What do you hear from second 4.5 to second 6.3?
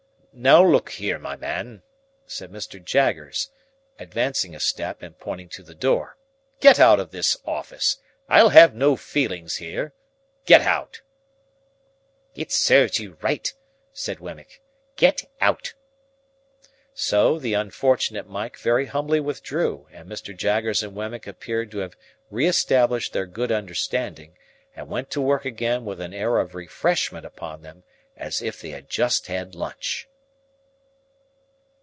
a step, and pointing to the door.